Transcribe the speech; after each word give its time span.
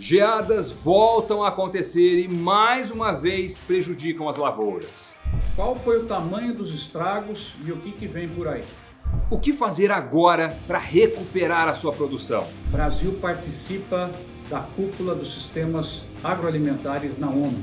Geadas 0.00 0.70
voltam 0.70 1.42
a 1.42 1.48
acontecer 1.48 2.20
e 2.20 2.28
mais 2.28 2.88
uma 2.88 3.10
vez 3.10 3.58
prejudicam 3.58 4.28
as 4.28 4.36
lavouras. 4.36 5.16
Qual 5.56 5.74
foi 5.74 5.98
o 5.98 6.04
tamanho 6.06 6.54
dos 6.54 6.72
estragos 6.72 7.56
e 7.66 7.72
o 7.72 7.78
que, 7.78 7.90
que 7.90 8.06
vem 8.06 8.28
por 8.28 8.46
aí? 8.46 8.62
O 9.28 9.40
que 9.40 9.52
fazer 9.52 9.90
agora 9.90 10.56
para 10.68 10.78
recuperar 10.78 11.66
a 11.66 11.74
sua 11.74 11.92
produção? 11.92 12.46
O 12.68 12.70
Brasil 12.70 13.18
participa 13.20 14.08
da 14.48 14.60
cúpula 14.60 15.16
dos 15.16 15.34
sistemas 15.34 16.04
agroalimentares 16.22 17.18
na 17.18 17.28
ONU. 17.28 17.60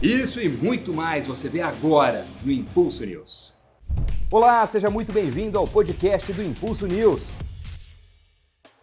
Isso 0.00 0.40
e 0.40 0.48
muito 0.48 0.94
mais 0.94 1.26
você 1.26 1.48
vê 1.48 1.60
agora 1.60 2.24
no 2.44 2.52
Impulso 2.52 3.04
News. 3.04 3.52
Olá, 4.30 4.64
seja 4.64 4.88
muito 4.88 5.12
bem-vindo 5.12 5.58
ao 5.58 5.66
podcast 5.66 6.32
do 6.32 6.42
Impulso 6.42 6.86
News. 6.86 7.28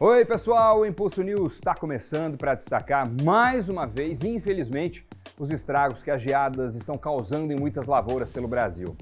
Oi, 0.04 0.25
pessoal, 0.25 0.79
o 0.79 0.86
Impulso 0.88 1.21
News 1.21 1.54
está 1.54 1.75
começando 1.75 2.36
para 2.36 2.55
destacar 2.55 3.07
mais 3.21 3.70
uma 3.70 3.86
vez, 3.86 4.23
infelizmente, 4.23 5.07
os 5.37 5.51
estragos 5.51 6.01
que 6.01 6.10
as 6.10 6.19
geadas 6.19 6.75
estão 6.75 6.97
causando 6.97 7.54
em 7.54 7.55
muitas 7.55 7.86
lavouras 7.86 8.32
pelo 8.32 8.47
Brasil. 8.47 8.97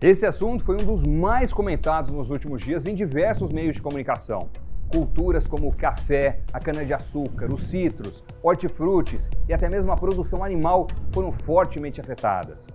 Esse 0.00 0.24
assunto 0.24 0.62
foi 0.62 0.76
um 0.76 0.86
dos 0.86 1.02
mais 1.02 1.52
comentados 1.52 2.12
nos 2.12 2.30
últimos 2.30 2.62
dias 2.62 2.86
em 2.86 2.94
diversos 2.94 3.50
meios 3.50 3.74
de 3.74 3.82
comunicação. 3.82 4.48
Culturas 4.92 5.48
como 5.48 5.66
o 5.66 5.74
café, 5.74 6.38
a 6.52 6.60
cana-de-açúcar, 6.60 7.52
os 7.52 7.64
citros, 7.64 8.22
hortifrutis 8.40 9.28
e 9.48 9.52
até 9.52 9.68
mesmo 9.68 9.90
a 9.90 9.96
produção 9.96 10.44
animal 10.44 10.86
foram 11.10 11.32
fortemente 11.32 12.00
afetadas. 12.00 12.72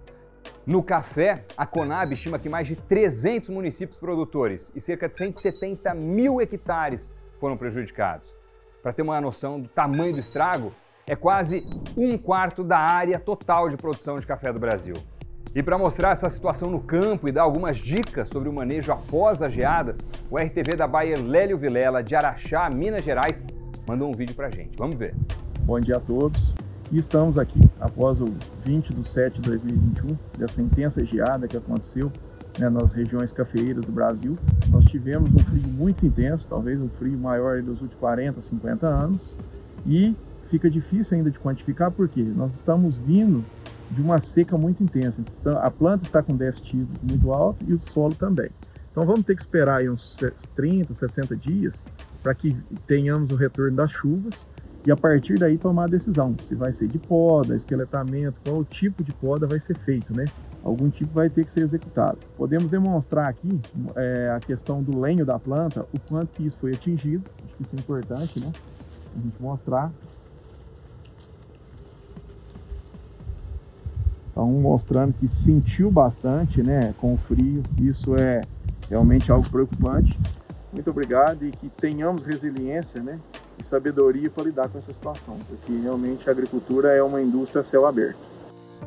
No 0.65 0.83
café, 0.83 1.45
a 1.55 1.65
Conab 1.65 2.13
estima 2.13 2.37
que 2.37 2.49
mais 2.49 2.67
de 2.67 2.75
300 2.75 3.47
municípios 3.47 3.99
produtores 3.99 4.69
e 4.75 4.81
cerca 4.81 5.07
de 5.07 5.15
170 5.15 5.93
mil 5.93 6.41
hectares 6.41 7.09
foram 7.39 7.57
prejudicados. 7.57 8.35
Para 8.81 8.93
ter 8.93 9.01
uma 9.01 9.19
noção 9.21 9.59
do 9.59 9.67
tamanho 9.69 10.13
do 10.13 10.19
estrago, 10.19 10.73
é 11.05 11.15
quase 11.15 11.65
um 11.97 12.17
quarto 12.17 12.63
da 12.63 12.77
área 12.77 13.19
total 13.19 13.69
de 13.69 13.77
produção 13.77 14.19
de 14.19 14.25
café 14.27 14.51
do 14.51 14.59
Brasil. 14.59 14.95
E 15.55 15.61
para 15.61 15.77
mostrar 15.77 16.11
essa 16.11 16.29
situação 16.29 16.71
no 16.71 16.81
campo 16.81 17.27
e 17.27 17.31
dar 17.31 17.43
algumas 17.43 17.77
dicas 17.77 18.29
sobre 18.29 18.49
o 18.49 18.53
manejo 18.53 18.91
após 18.91 19.41
as 19.41 19.53
geadas, 19.53 20.27
o 20.31 20.37
RTV 20.37 20.75
da 20.75 20.87
Bayer 20.87 21.21
Lélio 21.21 21.57
Vilela, 21.57 22.01
de 22.01 22.15
Araxá, 22.15 22.69
Minas 22.69 23.03
Gerais, 23.03 23.45
mandou 23.85 24.09
um 24.09 24.13
vídeo 24.13 24.33
para 24.33 24.47
a 24.47 24.49
gente. 24.49 24.75
Vamos 24.77 24.95
ver. 24.95 25.13
Bom 25.59 25.79
dia 25.79 25.97
a 25.97 25.99
todos. 25.99 26.53
E 26.91 26.97
estamos 26.97 27.37
aqui 27.37 27.59
após 27.79 28.19
o 28.19 28.33
20 28.65 28.93
de 28.93 29.07
7 29.07 29.41
de 29.41 29.49
2021, 29.49 30.17
dessa 30.37 30.61
intensa 30.61 31.05
geada 31.05 31.47
que 31.47 31.57
aconteceu 31.57 32.11
né, 32.59 32.69
nas 32.69 32.91
regiões 32.91 33.31
cafeeiras 33.31 33.83
do 33.83 33.91
Brasil. 33.91 34.37
Nós 34.69 34.85
tivemos 34.85 35.29
um 35.29 35.39
frio 35.39 35.67
muito 35.69 36.05
intenso, 36.05 36.47
talvez 36.47 36.79
um 36.79 36.89
frio 36.89 37.17
maior 37.17 37.61
dos 37.61 37.81
últimos 37.81 37.95
40, 37.99 38.41
50 38.41 38.87
anos, 38.87 39.37
e 39.85 40.15
fica 40.49 40.69
difícil 40.69 41.17
ainda 41.17 41.31
de 41.31 41.39
quantificar 41.39 41.91
porque 41.91 42.21
nós 42.21 42.53
estamos 42.53 42.97
vindo 42.97 43.43
de 43.91 44.01
uma 44.01 44.21
seca 44.21 44.57
muito 44.57 44.83
intensa. 44.83 45.21
A 45.61 45.69
planta 45.69 46.03
está 46.03 46.21
com 46.21 46.35
déficit 46.35 46.87
muito 47.01 47.31
alto 47.31 47.65
e 47.67 47.73
o 47.73 47.79
solo 47.91 48.13
também. 48.15 48.49
Então 48.91 49.05
vamos 49.05 49.23
ter 49.23 49.35
que 49.35 49.41
esperar 49.41 49.79
aí 49.79 49.89
uns 49.89 50.17
30, 50.55 50.93
60 50.93 51.35
dias 51.35 51.83
para 52.21 52.33
que 52.35 52.55
tenhamos 52.85 53.31
o 53.31 53.35
retorno 53.35 53.75
das 53.75 53.91
chuvas 53.91 54.47
e 54.85 54.91
a 54.91 54.95
partir 54.95 55.35
daí 55.39 55.57
tomar 55.57 55.85
a 55.85 55.87
decisão 55.87 56.35
se 56.47 56.53
vai 56.53 56.73
ser 56.73 56.87
de 56.87 56.99
poda, 56.99 57.55
esqueletamento, 57.55 58.35
qual 58.45 58.63
tipo 58.63 59.03
de 59.03 59.11
poda 59.13 59.47
vai 59.47 59.59
ser 59.59 59.77
feito, 59.79 60.15
né? 60.15 60.25
Algum 60.63 60.89
tipo 60.89 61.13
vai 61.13 61.29
ter 61.29 61.45
que 61.45 61.51
ser 61.51 61.61
executado. 61.61 62.17
Podemos 62.37 62.69
demonstrar 62.69 63.29
aqui 63.29 63.59
é, 63.95 64.33
a 64.35 64.39
questão 64.39 64.81
do 64.81 64.97
lenho 64.99 65.25
da 65.25 65.37
planta, 65.37 65.85
o 65.93 65.99
quanto 66.09 66.29
que 66.29 66.45
isso 66.45 66.57
foi 66.57 66.71
atingido, 66.71 67.29
acho 67.43 67.55
que 67.55 67.63
isso 67.63 67.75
é 67.75 67.79
importante, 67.79 68.39
né? 68.39 68.51
A 69.15 69.21
gente 69.21 69.41
mostrar. 69.41 69.91
Então, 74.31 74.47
mostrando 74.47 75.13
que 75.13 75.27
sentiu 75.27 75.91
bastante, 75.91 76.63
né, 76.63 76.95
com 76.97 77.13
o 77.13 77.17
frio, 77.17 77.61
isso 77.79 78.15
é 78.15 78.41
realmente 78.89 79.31
algo 79.31 79.47
preocupante. 79.47 80.17
Muito 80.71 80.89
obrigado 80.89 81.45
e 81.45 81.51
que 81.51 81.69
tenhamos 81.69 82.23
resiliência, 82.23 82.99
né, 83.03 83.19
e 83.59 83.63
sabedoria 83.63 84.31
para 84.31 84.45
lidar 84.45 84.69
com 84.69 84.79
essa 84.79 84.91
situação, 84.91 85.37
porque 85.47 85.71
realmente 85.79 86.27
a 86.27 86.31
agricultura 86.31 86.93
é 86.93 87.03
uma 87.03 87.21
indústria 87.21 87.61
a 87.61 87.63
céu 87.63 87.85
aberto. 87.85 88.32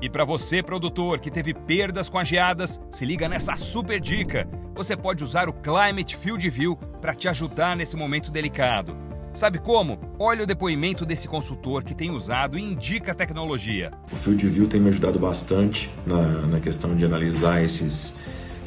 E 0.01 0.11
para 0.11 0.25
você, 0.25 0.63
produtor, 0.63 1.19
que 1.21 1.31
teve 1.31 1.55
perdas 1.55 2.09
com 2.09 2.19
as 2.19 2.29
geadas, 2.29 2.81
se 2.91 3.05
liga 3.07 3.29
nessa 3.29 3.57
super 3.57 4.01
dica. 4.01 4.47
Você 4.75 4.97
pode 4.97 5.25
usar 5.25 5.49
o 5.49 5.55
Climate 5.55 6.17
Field 6.17 6.49
View 6.51 6.77
para 7.01 7.15
te 7.15 7.29
ajudar 7.29 7.75
nesse 7.75 7.97
momento 7.97 8.31
delicado. 8.31 8.97
Sabe 9.33 9.59
como? 9.59 9.99
Olha 10.19 10.45
o 10.45 10.47
depoimento 10.47 11.05
desse 11.05 11.29
consultor 11.29 11.83
que 11.83 11.95
tem 11.95 12.11
usado 12.11 12.59
e 12.59 12.63
indica 12.63 13.13
a 13.13 13.15
tecnologia. 13.15 13.91
O 14.13 14.17
Field 14.17 14.49
View 14.49 14.67
tem 14.67 14.81
me 14.81 14.89
ajudado 14.89 15.19
bastante 15.19 15.91
na, 16.07 16.47
na 16.47 16.61
questão 16.61 16.95
de 16.95 17.05
analisar 17.05 17.63
esses, 17.63 18.19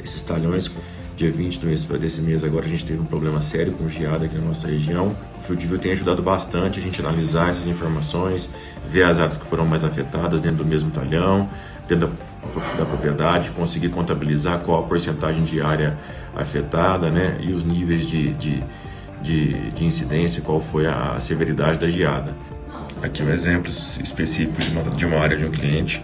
esses 0.02 0.22
talhões 0.22 0.70
dia 1.20 1.30
20 1.30 1.60
do 1.60 1.66
mês, 1.66 1.84
desse 1.84 2.22
mês 2.22 2.42
agora 2.42 2.64
a 2.64 2.68
gente 2.68 2.82
teve 2.82 2.98
um 2.98 3.04
problema 3.04 3.42
sério 3.42 3.74
com 3.74 3.86
geada 3.90 4.24
aqui 4.24 4.36
na 4.36 4.46
nossa 4.46 4.68
região. 4.68 5.14
O 5.38 5.42
Field 5.42 5.66
View 5.66 5.78
tem 5.78 5.92
ajudado 5.92 6.22
bastante 6.22 6.80
a 6.80 6.82
gente 6.82 6.98
analisar 6.98 7.50
essas 7.50 7.66
informações, 7.66 8.48
ver 8.88 9.02
as 9.02 9.18
áreas 9.18 9.36
que 9.36 9.44
foram 9.44 9.66
mais 9.66 9.84
afetadas 9.84 10.40
dentro 10.40 10.58
do 10.58 10.64
mesmo 10.64 10.90
talhão, 10.90 11.50
dentro 11.86 12.08
da, 12.08 12.78
da 12.78 12.86
propriedade, 12.86 13.50
conseguir 13.50 13.90
contabilizar 13.90 14.60
qual 14.60 14.82
a 14.82 14.86
porcentagem 14.86 15.44
de 15.44 15.60
área 15.60 15.98
afetada 16.34 17.10
né, 17.10 17.36
e 17.42 17.52
os 17.52 17.64
níveis 17.64 18.08
de, 18.08 18.32
de, 18.32 18.64
de, 19.22 19.70
de 19.72 19.84
incidência, 19.84 20.40
qual 20.40 20.58
foi 20.58 20.86
a 20.86 21.20
severidade 21.20 21.78
da 21.78 21.88
geada. 21.90 22.34
Aqui 23.02 23.22
um 23.22 23.28
exemplo 23.28 23.68
específico 23.68 24.58
de 24.62 24.70
uma, 24.70 24.82
de 24.84 25.04
uma 25.04 25.18
área 25.18 25.36
de 25.36 25.44
um 25.44 25.50
cliente 25.50 26.02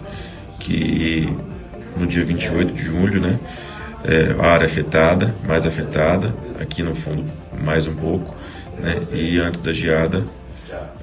que 0.61 1.35
no 1.97 2.07
dia 2.07 2.23
28 2.23 2.71
de 2.75 2.83
julho, 2.83 3.19
né, 3.19 3.41
é, 4.07 4.41
a 4.41 4.47
área 4.47 4.67
afetada, 4.67 5.35
mais 5.47 5.67
afetada, 5.67 6.33
aqui 6.61 6.83
no 6.83 6.95
fundo 6.95 7.25
mais 7.63 7.87
um 7.87 7.95
pouco, 7.95 8.35
né? 8.79 9.03
e 9.13 9.39
antes 9.39 9.61
da 9.61 9.73
geada 9.73 10.25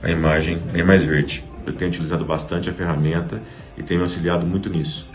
a 0.02 0.10
imagem 0.10 0.58
bem 0.58 0.84
mais 0.84 1.04
verde. 1.04 1.44
Eu 1.66 1.74
tenho 1.74 1.90
utilizado 1.90 2.26
bastante 2.26 2.70
a 2.70 2.74
ferramenta 2.74 3.42
e 3.78 3.84
tenho 3.84 4.00
me 4.00 4.04
auxiliado 4.04 4.46
muito 4.46 4.70
nisso. 4.70 5.10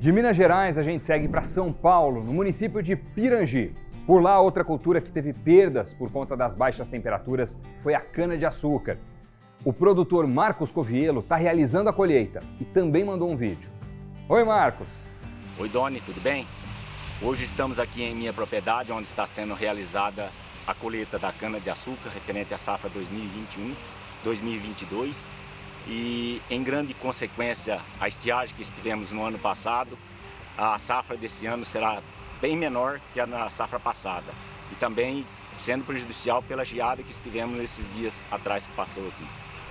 De 0.00 0.12
Minas 0.12 0.36
Gerais, 0.36 0.78
a 0.78 0.82
gente 0.82 1.04
segue 1.04 1.28
para 1.28 1.42
São 1.42 1.72
Paulo, 1.72 2.22
no 2.22 2.32
município 2.32 2.82
de 2.82 2.96
Pirangi. 2.96 3.72
Por 4.06 4.22
lá, 4.22 4.40
outra 4.40 4.64
cultura 4.64 5.00
que 5.00 5.10
teve 5.10 5.32
perdas 5.32 5.92
por 5.92 6.10
conta 6.10 6.36
das 6.36 6.54
baixas 6.54 6.88
temperaturas 6.88 7.56
foi 7.82 7.94
a 7.94 8.00
cana-de-açúcar. 8.00 8.96
O 9.64 9.72
produtor 9.72 10.26
Marcos 10.26 10.70
Covielo 10.70 11.20
está 11.20 11.36
realizando 11.36 11.90
a 11.90 11.92
colheita 11.92 12.42
e 12.60 12.64
também 12.64 13.04
mandou 13.04 13.30
um 13.30 13.36
vídeo. 13.36 13.68
Oi, 14.28 14.42
Marcos. 14.42 14.88
Oi, 15.58 15.68
Doni, 15.68 16.00
tudo 16.00 16.20
bem? 16.20 16.46
Hoje 17.22 17.44
estamos 17.44 17.78
aqui 17.78 18.02
em 18.02 18.14
minha 18.14 18.32
propriedade, 18.32 18.90
onde 18.90 19.06
está 19.06 19.26
sendo 19.26 19.52
realizada 19.52 20.30
a 20.66 20.72
colheita 20.72 21.18
da 21.18 21.30
cana-de-açúcar 21.30 22.08
referente 22.14 22.54
à 22.54 22.58
safra 22.58 22.88
2021-2022 24.24 25.14
e, 25.86 26.40
em 26.48 26.62
grande 26.64 26.94
consequência, 26.94 27.78
a 28.00 28.08
estiagem 28.08 28.56
que 28.56 28.62
estivemos 28.62 29.12
no 29.12 29.22
ano 29.22 29.38
passado, 29.38 29.98
a 30.56 30.78
safra 30.78 31.14
desse 31.14 31.44
ano 31.44 31.62
será 31.62 32.02
bem 32.40 32.56
menor 32.56 32.98
que 33.12 33.20
a 33.20 33.26
na 33.26 33.50
safra 33.50 33.78
passada 33.78 34.32
e 34.72 34.74
também 34.76 35.26
sendo 35.58 35.84
prejudicial 35.84 36.42
pela 36.42 36.64
geada 36.64 37.02
que 37.02 37.10
estivemos 37.10 37.54
nesses 37.58 37.86
dias 37.90 38.22
atrás 38.30 38.66
que 38.66 38.72
passou 38.72 39.06
aqui. 39.08 39.26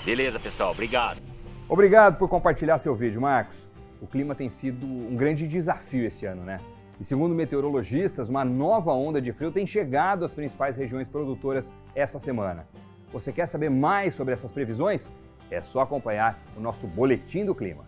Beleza, 0.05 0.39
pessoal? 0.39 0.69
Obrigado. 0.69 1.19
Obrigado 1.67 2.19
por 2.19 2.29
compartilhar 2.29 2.77
seu 2.77 2.95
vídeo, 2.95 3.19
Marcos. 3.19 3.67
O 3.99 4.05
clima 4.05 4.35
tem 4.35 4.49
sido 4.49 4.85
um 4.85 5.15
grande 5.15 5.47
desafio 5.47 6.05
esse 6.05 6.27
ano, 6.27 6.43
né? 6.43 6.59
E 6.99 7.05
segundo 7.05 7.33
meteorologistas, 7.33 8.27
uma 8.27 8.43
nova 8.43 8.91
onda 8.91 9.21
de 9.21 9.31
frio 9.31 9.53
tem 9.53 9.65
chegado 9.65 10.25
às 10.25 10.33
principais 10.33 10.75
regiões 10.75 11.07
produtoras 11.07 11.71
essa 11.95 12.19
semana. 12.19 12.67
Você 13.13 13.31
quer 13.31 13.47
saber 13.47 13.69
mais 13.69 14.13
sobre 14.13 14.33
essas 14.33 14.51
previsões? 14.51 15.09
É 15.49 15.61
só 15.61 15.79
acompanhar 15.79 16.37
o 16.57 16.59
nosso 16.59 16.87
boletim 16.87 17.45
do 17.45 17.55
clima. 17.55 17.85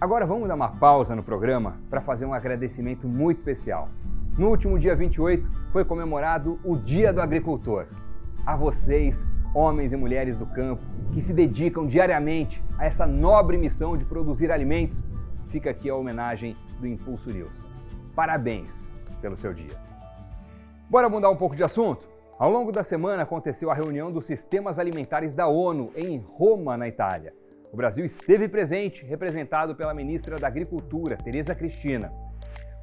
Agora 0.00 0.24
vamos 0.24 0.46
dar 0.46 0.54
uma 0.54 0.68
pausa 0.68 1.16
no 1.16 1.24
programa 1.24 1.76
para 1.90 2.00
fazer 2.00 2.24
um 2.24 2.32
agradecimento 2.32 3.08
muito 3.08 3.38
especial. 3.38 3.88
No 4.38 4.50
último 4.50 4.78
dia 4.78 4.94
28 4.94 5.50
foi 5.72 5.84
comemorado 5.84 6.60
o 6.62 6.76
Dia 6.76 7.12
do 7.12 7.20
Agricultor. 7.20 7.86
A 8.46 8.54
vocês, 8.54 9.26
homens 9.52 9.92
e 9.92 9.96
mulheres 9.96 10.38
do 10.38 10.46
campo, 10.46 10.82
que 11.12 11.20
se 11.20 11.32
dedicam 11.32 11.84
diariamente 11.84 12.62
a 12.78 12.86
essa 12.86 13.06
nobre 13.06 13.58
missão 13.58 13.96
de 13.96 14.04
produzir 14.04 14.52
alimentos 14.52 15.02
fica 15.56 15.70
aqui 15.70 15.88
a 15.88 15.94
homenagem 15.94 16.54
do 16.78 16.86
Impulso 16.86 17.30
News. 17.30 17.66
Parabéns 18.14 18.92
pelo 19.22 19.38
seu 19.38 19.54
dia. 19.54 19.74
Bora 20.90 21.08
mudar 21.08 21.30
um 21.30 21.36
pouco 21.36 21.56
de 21.56 21.64
assunto? 21.64 22.06
Ao 22.38 22.50
longo 22.50 22.70
da 22.70 22.82
semana 22.82 23.22
aconteceu 23.22 23.70
a 23.70 23.74
reunião 23.74 24.12
dos 24.12 24.26
sistemas 24.26 24.78
alimentares 24.78 25.32
da 25.32 25.46
ONU 25.46 25.92
em 25.96 26.18
Roma, 26.18 26.76
na 26.76 26.86
Itália. 26.86 27.32
O 27.72 27.76
Brasil 27.76 28.04
esteve 28.04 28.48
presente, 28.48 29.02
representado 29.06 29.74
pela 29.74 29.94
ministra 29.94 30.36
da 30.36 30.46
Agricultura, 30.46 31.16
Tereza 31.16 31.54
Cristina. 31.54 32.12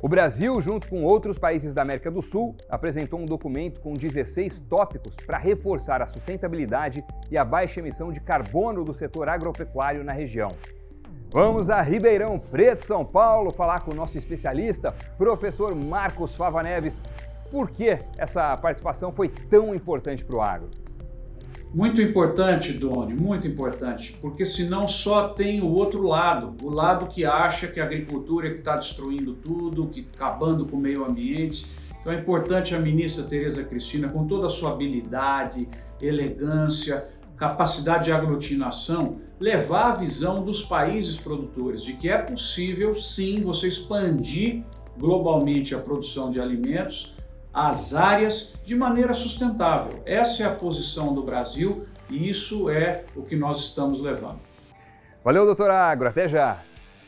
O 0.01 0.09
Brasil, 0.09 0.59
junto 0.59 0.89
com 0.89 1.03
outros 1.03 1.37
países 1.37 1.75
da 1.75 1.83
América 1.83 2.09
do 2.09 2.23
Sul, 2.23 2.57
apresentou 2.67 3.19
um 3.19 3.25
documento 3.27 3.81
com 3.81 3.93
16 3.93 4.61
tópicos 4.61 5.15
para 5.27 5.37
reforçar 5.37 6.01
a 6.01 6.07
sustentabilidade 6.07 7.05
e 7.29 7.37
a 7.37 7.45
baixa 7.45 7.79
emissão 7.79 8.11
de 8.11 8.19
carbono 8.19 8.83
do 8.83 8.93
setor 8.93 9.29
agropecuário 9.29 10.03
na 10.03 10.11
região. 10.11 10.49
Vamos 11.33 11.67
a 11.71 11.81
Ribeirão 11.81 12.37
Preto, 12.37 12.85
São 12.85 13.03
Paulo, 13.03 13.51
falar 13.51 13.81
com 13.81 13.89
o 13.89 13.95
nosso 13.95 14.15
especialista, 14.19 14.91
professor 15.17 15.73
Marcos 15.73 16.35
Fava 16.35 16.61
Neves. 16.61 17.01
Por 17.49 17.71
que 17.71 17.97
essa 18.19 18.55
participação 18.55 19.11
foi 19.11 19.29
tão 19.29 19.73
importante 19.73 20.23
para 20.23 20.35
o 20.35 20.41
agro? 20.43 20.69
Muito 21.73 21.99
importante, 21.99 22.71
Doni, 22.71 23.15
muito 23.15 23.47
importante, 23.47 24.15
porque 24.21 24.45
senão 24.45 24.87
só 24.87 25.29
tem 25.29 25.59
o 25.59 25.71
outro 25.71 26.03
lado, 26.03 26.55
o 26.63 26.69
lado 26.69 27.07
que 27.07 27.25
acha 27.25 27.65
que 27.65 27.79
a 27.79 27.83
agricultura 27.83 28.49
é 28.49 28.51
que 28.51 28.59
está 28.59 28.75
destruindo 28.75 29.33
tudo, 29.33 29.87
que 29.87 30.07
acabando 30.13 30.67
com 30.67 30.77
o 30.77 30.79
meio 30.79 31.03
ambiente. 31.03 31.65
Então 31.99 32.13
é 32.13 32.19
importante 32.19 32.75
a 32.75 32.79
ministra 32.79 33.23
Tereza 33.23 33.63
Cristina, 33.63 34.07
com 34.07 34.27
toda 34.27 34.45
a 34.45 34.51
sua 34.51 34.69
habilidade, 34.69 35.67
elegância, 35.99 37.07
capacidade 37.35 38.05
de 38.05 38.11
aglutinação, 38.11 39.17
levar 39.39 39.91
a 39.91 39.95
visão 39.95 40.43
dos 40.43 40.63
países 40.63 41.17
produtores 41.17 41.83
de 41.83 41.93
que 41.93 42.09
é 42.09 42.17
possível 42.17 42.93
sim 42.93 43.41
você 43.41 43.67
expandir 43.67 44.63
globalmente 44.97 45.73
a 45.73 45.79
produção 45.79 46.29
de 46.31 46.39
alimentos 46.39 47.13
as 47.53 47.93
áreas 47.93 48.55
de 48.65 48.75
maneira 48.75 49.13
sustentável. 49.13 50.01
Essa 50.05 50.43
é 50.43 50.45
a 50.47 50.55
posição 50.55 51.13
do 51.13 51.21
Brasil 51.21 51.85
e 52.09 52.27
isso 52.27 52.69
é 52.69 53.03
o 53.15 53.21
que 53.21 53.35
nós 53.35 53.59
estamos 53.59 54.01
levando. 54.01 54.39
Valeu, 55.23 55.45
doutor 55.45 55.69
Agro, 55.69 56.09
até 56.09 56.27
já! 56.27 56.61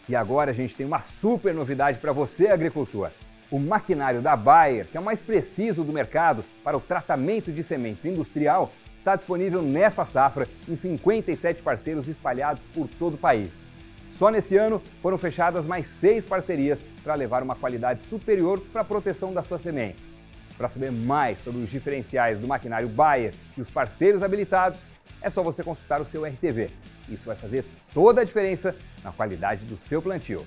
E 0.08 0.16
agora 0.16 0.52
a 0.52 0.54
gente 0.54 0.76
tem 0.76 0.86
uma 0.86 1.00
super 1.00 1.54
novidade 1.54 1.98
para 1.98 2.14
você, 2.14 2.48
agricultor. 2.48 3.10
O 3.52 3.60
maquinário 3.60 4.24
da 4.24 4.36
Bayer, 4.36 4.88
que 4.88 4.98
é 4.98 5.00
o 5.00 5.04
mais 5.04 5.22
preciso 5.22 5.84
do 5.84 5.94
mercado 5.94 6.44
para 6.64 6.76
o 6.76 6.82
tratamento 6.82 7.52
de 7.52 7.62
sementes 7.62 8.04
industrial, 8.06 8.72
está 8.96 9.16
disponível 9.16 9.62
nessa 9.62 10.04
safra 10.04 10.48
em 10.68 10.76
57 10.76 11.62
parceiros 11.62 12.08
espalhados 12.08 12.66
por 12.68 12.88
todo 12.88 13.14
o 13.14 13.18
país. 13.18 13.70
Só 14.10 14.30
nesse 14.30 14.58
ano 14.58 14.82
foram 15.00 15.18
fechadas 15.18 15.68
mais 15.68 15.86
seis 15.86 16.26
parcerias 16.26 16.84
para 17.04 17.14
levar 17.14 17.44
uma 17.44 17.56
qualidade 17.56 18.04
superior 18.06 18.60
para 18.60 18.82
a 18.82 18.86
proteção 18.86 19.32
das 19.32 19.46
suas 19.46 19.62
sementes. 19.62 20.12
Para 20.58 20.68
saber 20.68 20.92
mais 20.92 21.42
sobre 21.42 21.62
os 21.62 21.70
diferenciais 21.70 22.40
do 22.40 22.48
maquinário 22.48 22.88
Bayer 22.88 23.34
e 23.56 23.62
os 23.62 23.70
parceiros 23.70 24.24
habilitados, 24.24 24.84
é 25.22 25.30
só 25.30 25.44
você 25.44 25.64
consultar 25.64 26.02
o 26.02 26.06
seu 26.06 26.26
RTV. 26.26 26.72
Isso 27.10 27.28
vai 27.28 27.36
fazer 27.36 27.64
toda 27.94 28.22
a 28.22 28.24
diferença 28.24 28.76
na 29.04 29.12
qualidade 29.12 29.66
do 29.66 29.78
seu 29.78 30.02
plantio. 30.02 30.46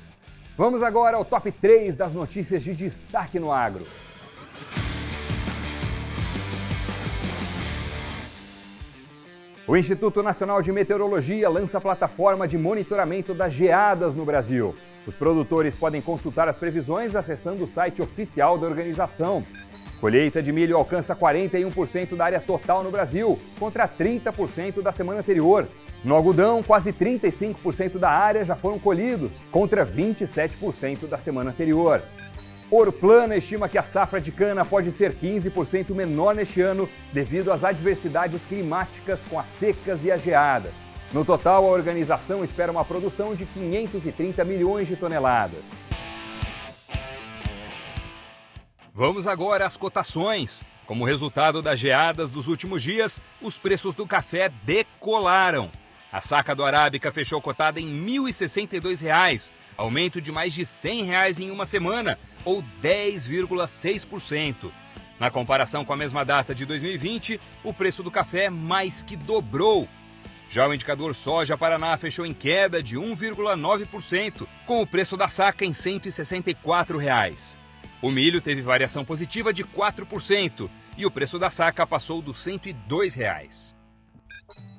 Vamos 0.58 0.82
agora 0.82 1.16
ao 1.16 1.24
top 1.24 1.52
3 1.52 1.96
das 1.96 2.12
notícias 2.12 2.64
de 2.64 2.74
destaque 2.74 3.38
no 3.38 3.52
agro. 3.52 3.86
O 9.68 9.76
Instituto 9.76 10.20
Nacional 10.20 10.60
de 10.60 10.72
Meteorologia 10.72 11.48
lança 11.48 11.78
a 11.78 11.80
plataforma 11.80 12.48
de 12.48 12.58
monitoramento 12.58 13.32
das 13.32 13.52
geadas 13.52 14.16
no 14.16 14.24
Brasil. 14.24 14.74
Os 15.06 15.14
produtores 15.14 15.76
podem 15.76 16.02
consultar 16.02 16.48
as 16.48 16.56
previsões 16.56 17.14
acessando 17.14 17.62
o 17.62 17.68
site 17.68 18.02
oficial 18.02 18.58
da 18.58 18.66
organização. 18.66 19.46
Colheita 20.00 20.42
de 20.42 20.50
milho 20.50 20.76
alcança 20.76 21.14
41% 21.14 22.16
da 22.16 22.24
área 22.24 22.40
total 22.40 22.82
no 22.82 22.90
Brasil, 22.90 23.38
contra 23.60 23.86
30% 23.86 24.82
da 24.82 24.90
semana 24.90 25.20
anterior. 25.20 25.68
No 26.04 26.14
algodão, 26.14 26.62
quase 26.62 26.92
35% 26.92 27.98
da 27.98 28.08
área 28.08 28.44
já 28.44 28.54
foram 28.54 28.78
colhidos, 28.78 29.42
contra 29.50 29.84
27% 29.84 31.08
da 31.08 31.18
semana 31.18 31.50
anterior. 31.50 32.02
Ouro 32.70 32.92
Plana 32.92 33.36
estima 33.36 33.68
que 33.68 33.78
a 33.78 33.82
safra 33.82 34.20
de 34.20 34.30
cana 34.30 34.64
pode 34.64 34.92
ser 34.92 35.14
15% 35.14 35.90
menor 35.94 36.34
neste 36.34 36.60
ano 36.60 36.88
devido 37.12 37.50
às 37.50 37.64
adversidades 37.64 38.44
climáticas 38.44 39.24
com 39.24 39.40
as 39.40 39.48
secas 39.48 40.04
e 40.04 40.12
as 40.12 40.22
geadas. 40.22 40.84
No 41.12 41.24
total, 41.24 41.64
a 41.64 41.70
organização 41.70 42.44
espera 42.44 42.70
uma 42.70 42.84
produção 42.84 43.34
de 43.34 43.46
530 43.46 44.44
milhões 44.44 44.86
de 44.86 44.94
toneladas. 44.94 45.72
Vamos 48.92 49.26
agora 49.26 49.64
às 49.64 49.76
cotações. 49.76 50.64
Como 50.86 51.06
resultado 51.06 51.62
das 51.62 51.78
geadas 51.78 52.30
dos 52.30 52.48
últimos 52.48 52.82
dias, 52.82 53.20
os 53.40 53.58
preços 53.58 53.94
do 53.94 54.06
café 54.06 54.50
decolaram. 54.64 55.70
A 56.10 56.22
saca 56.22 56.54
do 56.54 56.64
Arábica 56.64 57.12
fechou 57.12 57.40
cotada 57.40 57.78
em 57.78 57.86
R$ 57.86 58.18
1.062, 58.18 59.52
aumento 59.76 60.22
de 60.22 60.32
mais 60.32 60.54
de 60.54 60.64
100 60.64 61.04
reais 61.04 61.38
em 61.38 61.50
uma 61.50 61.66
semana, 61.66 62.18
ou 62.44 62.64
10,6%. 62.82 64.70
Na 65.20 65.30
comparação 65.30 65.84
com 65.84 65.92
a 65.92 65.96
mesma 65.96 66.24
data 66.24 66.54
de 66.54 66.64
2020, 66.64 67.38
o 67.62 67.74
preço 67.74 68.02
do 68.02 68.10
café 68.10 68.48
mais 68.48 69.02
que 69.02 69.16
dobrou. 69.16 69.86
Já 70.48 70.66
o 70.66 70.72
indicador 70.72 71.14
soja 71.14 71.58
Paraná 71.58 71.94
fechou 71.98 72.24
em 72.24 72.32
queda 72.32 72.82
de 72.82 72.96
1,9%, 72.96 74.46
com 74.64 74.80
o 74.80 74.86
preço 74.86 75.14
da 75.14 75.28
saca 75.28 75.64
em 75.64 75.74
164 75.74 76.96
reais. 76.96 77.58
O 78.00 78.10
milho 78.10 78.40
teve 78.40 78.62
variação 78.62 79.04
positiva 79.04 79.52
de 79.52 79.62
4% 79.62 80.70
e 80.96 81.04
o 81.04 81.10
preço 81.10 81.38
da 81.38 81.50
saca 81.50 81.86
passou 81.86 82.22
dos 82.22 82.38
102 82.38 83.14
reais. 83.14 83.77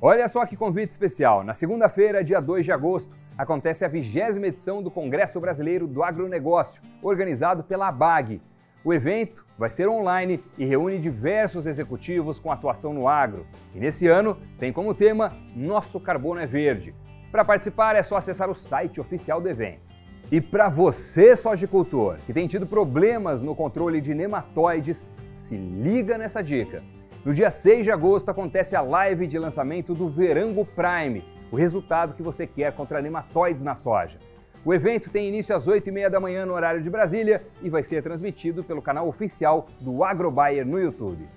Olha 0.01 0.29
só 0.29 0.45
que 0.45 0.55
convite 0.55 0.91
especial! 0.91 1.43
Na 1.43 1.53
segunda-feira, 1.53 2.23
dia 2.23 2.39
2 2.39 2.63
de 2.63 2.71
agosto, 2.71 3.17
acontece 3.37 3.83
a 3.83 3.89
vigésima 3.89 4.47
edição 4.47 4.81
do 4.81 4.89
Congresso 4.89 5.41
Brasileiro 5.41 5.87
do 5.87 6.01
Agronegócio, 6.01 6.81
organizado 7.01 7.65
pela 7.65 7.89
ABAG. 7.89 8.41
O 8.81 8.93
evento 8.93 9.45
vai 9.57 9.69
ser 9.69 9.89
online 9.89 10.41
e 10.57 10.63
reúne 10.63 10.97
diversos 10.97 11.65
executivos 11.65 12.39
com 12.39 12.49
atuação 12.49 12.93
no 12.93 13.09
agro. 13.09 13.45
E 13.75 13.79
nesse 13.79 14.07
ano 14.07 14.37
tem 14.57 14.71
como 14.71 14.95
tema 14.95 15.33
Nosso 15.53 15.99
Carbono 15.99 16.39
é 16.39 16.45
Verde. 16.45 16.95
Para 17.29 17.43
participar 17.43 17.97
é 17.97 18.01
só 18.01 18.15
acessar 18.15 18.49
o 18.49 18.55
site 18.55 19.01
oficial 19.01 19.41
do 19.41 19.49
evento. 19.49 19.93
E 20.31 20.39
para 20.39 20.69
você, 20.69 21.35
sojicultor, 21.35 22.19
que 22.25 22.31
tem 22.31 22.47
tido 22.47 22.65
problemas 22.65 23.41
no 23.41 23.53
controle 23.53 23.99
de 23.99 24.13
nematóides, 24.13 25.05
se 25.29 25.57
liga 25.57 26.17
nessa 26.17 26.41
dica. 26.41 26.81
No 27.25 27.33
dia 27.33 27.51
6 27.51 27.83
de 27.83 27.91
agosto 27.91 28.29
acontece 28.29 28.77
a 28.77 28.81
live 28.81 29.27
de 29.27 29.37
lançamento 29.37 29.93
do 29.93 30.07
Verango 30.07 30.63
Prime, 30.65 31.21
o 31.51 31.57
resultado 31.57 32.13
que 32.13 32.23
você 32.23 32.47
quer 32.47 32.71
contra 32.71 33.01
nematóides 33.01 33.61
na 33.61 33.75
soja. 33.75 34.17
O 34.63 34.73
evento 34.73 35.09
tem 35.09 35.27
início 35.27 35.53
às 35.53 35.67
8h30 35.67 36.09
da 36.09 36.19
manhã 36.19 36.45
no 36.45 36.53
horário 36.53 36.81
de 36.81 36.89
Brasília 36.89 37.45
e 37.61 37.69
vai 37.69 37.83
ser 37.83 38.01
transmitido 38.01 38.63
pelo 38.63 38.81
canal 38.81 39.05
oficial 39.05 39.67
do 39.81 40.01
AgroBuyer 40.01 40.65
no 40.65 40.79
YouTube. 40.79 41.27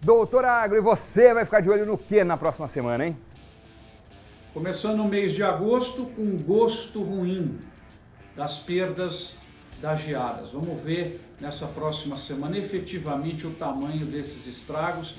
Doutor 0.00 0.44
Agro, 0.44 0.76
e 0.76 0.80
você 0.80 1.32
vai 1.32 1.44
ficar 1.44 1.60
de 1.60 1.70
olho 1.70 1.86
no 1.86 1.96
que 1.96 2.24
na 2.24 2.36
próxima 2.36 2.66
semana, 2.66 3.06
hein? 3.06 3.16
Começando 4.52 5.00
o 5.00 5.08
mês 5.08 5.32
de 5.32 5.42
agosto 5.44 6.06
com 6.06 6.36
gosto 6.36 7.00
ruim 7.00 7.60
das 8.36 8.58
perdas 8.58 9.38
das 9.80 10.02
geadas. 10.02 10.52
Vamos 10.52 10.80
ver 10.80 11.20
nessa 11.40 11.66
próxima 11.66 12.16
semana 12.16 12.56
efetivamente 12.56 13.46
o 13.46 13.50
tamanho 13.50 14.06
desses 14.06 14.46
estragos. 14.46 15.14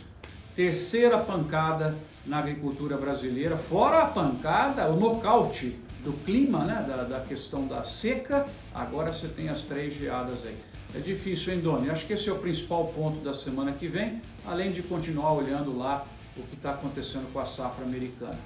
Terceira 0.55 1.17
pancada 1.17 1.95
na 2.25 2.39
agricultura 2.39 2.97
brasileira, 2.97 3.57
fora 3.57 4.03
a 4.03 4.05
pancada, 4.05 4.87
o 4.89 4.99
nocaute 4.99 5.79
do 6.03 6.13
clima, 6.23 6.63
né, 6.63 6.85
da, 6.87 7.03
da 7.03 7.19
questão 7.19 7.67
da 7.67 7.83
seca, 7.83 8.45
agora 8.73 9.11
você 9.11 9.27
tem 9.27 9.49
as 9.49 9.63
três 9.63 9.93
geadas 9.95 10.45
aí. 10.45 10.57
É 10.95 10.99
difícil, 10.99 11.53
hein, 11.53 11.59
Doni? 11.59 11.89
Acho 11.89 12.05
que 12.05 12.13
esse 12.13 12.29
é 12.29 12.31
o 12.31 12.37
principal 12.37 12.87
ponto 12.87 13.19
da 13.19 13.33
semana 13.33 13.73
que 13.73 13.87
vem, 13.87 14.21
além 14.45 14.71
de 14.71 14.81
continuar 14.81 15.33
olhando 15.33 15.77
lá 15.77 16.05
o 16.37 16.43
que 16.43 16.55
está 16.55 16.71
acontecendo 16.71 17.31
com 17.33 17.39
a 17.39 17.45
safra 17.45 17.83
americana. 17.83 18.37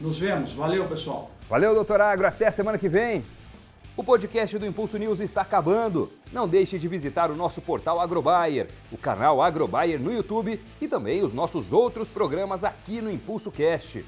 Nos 0.00 0.18
vemos. 0.18 0.54
Valeu, 0.54 0.88
pessoal. 0.88 1.30
Valeu, 1.48 1.74
doutor 1.74 2.00
Agro. 2.00 2.26
Até 2.26 2.50
semana 2.50 2.78
que 2.78 2.88
vem. 2.88 3.24
O 3.94 4.02
podcast 4.02 4.56
do 4.58 4.64
Impulso 4.64 4.96
News 4.96 5.20
está 5.20 5.42
acabando. 5.42 6.10
Não 6.32 6.48
deixe 6.48 6.78
de 6.78 6.88
visitar 6.88 7.30
o 7.30 7.36
nosso 7.36 7.60
portal 7.60 8.00
Agrobayer, 8.00 8.68
o 8.90 8.96
canal 8.96 9.42
Agrobayer 9.42 10.00
no 10.00 10.10
YouTube 10.10 10.58
e 10.80 10.88
também 10.88 11.22
os 11.22 11.34
nossos 11.34 11.74
outros 11.74 12.08
programas 12.08 12.64
aqui 12.64 13.02
no 13.02 13.10
Impulso 13.10 13.50
Cast. 13.50 14.02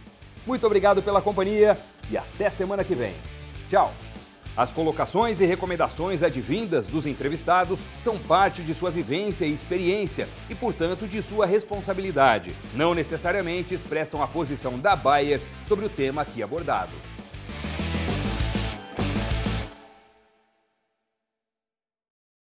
Muito 0.47 0.67
obrigado 0.67 1.03
pela 1.03 1.21
companhia 1.21 1.77
e 2.11 2.17
até 2.17 2.49
semana 2.49 2.83
que 2.83 2.95
vem. 2.95 3.13
Tchau! 3.69 3.93
As 4.57 4.71
colocações 4.71 5.41
e 5.41 5.45
recomendações 5.45 6.23
advindas 6.23 6.87
dos 6.87 7.05
entrevistados 7.05 7.81
são 7.99 8.19
parte 8.19 8.63
de 8.63 8.73
sua 8.73 8.91
vivência 8.91 9.45
e 9.45 9.53
experiência 9.53 10.27
e, 10.49 10.55
portanto, 10.55 11.07
de 11.07 11.21
sua 11.21 11.45
responsabilidade. 11.45 12.57
Não 12.73 12.95
necessariamente 12.95 13.75
expressam 13.75 14.23
a 14.23 14.29
posição 14.29 14.79
da 14.79 14.97
Bayer 14.97 15.43
sobre 15.63 15.85
o 15.85 15.91
tema 15.91 16.23
aqui 16.23 16.43
abordado. 16.43 17.14